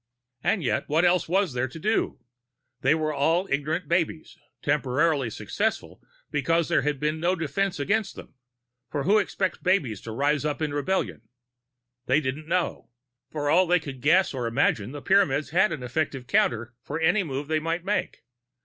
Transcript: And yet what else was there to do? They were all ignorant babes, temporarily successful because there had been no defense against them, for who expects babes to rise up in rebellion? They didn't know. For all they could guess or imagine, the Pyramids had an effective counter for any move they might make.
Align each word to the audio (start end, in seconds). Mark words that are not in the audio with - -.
And 0.43 0.63
yet 0.63 0.89
what 0.89 1.05
else 1.05 1.29
was 1.29 1.53
there 1.53 1.67
to 1.67 1.77
do? 1.77 2.17
They 2.81 2.95
were 2.95 3.13
all 3.13 3.47
ignorant 3.51 3.87
babes, 3.87 4.35
temporarily 4.63 5.29
successful 5.29 6.01
because 6.31 6.69
there 6.69 6.81
had 6.81 6.99
been 6.99 7.19
no 7.19 7.35
defense 7.35 7.79
against 7.79 8.15
them, 8.15 8.33
for 8.89 9.03
who 9.03 9.19
expects 9.19 9.59
babes 9.59 10.01
to 10.01 10.11
rise 10.11 10.43
up 10.43 10.59
in 10.59 10.73
rebellion? 10.73 11.29
They 12.07 12.19
didn't 12.19 12.47
know. 12.47 12.89
For 13.29 13.47
all 13.47 13.67
they 13.67 13.79
could 13.79 14.01
guess 14.01 14.33
or 14.33 14.47
imagine, 14.47 14.91
the 14.91 15.03
Pyramids 15.03 15.51
had 15.51 15.71
an 15.71 15.83
effective 15.83 16.25
counter 16.25 16.73
for 16.83 16.99
any 16.99 17.21
move 17.21 17.47
they 17.47 17.59
might 17.59 17.85
make. 17.85 18.23